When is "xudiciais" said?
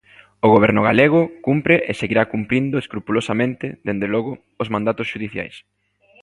5.11-5.55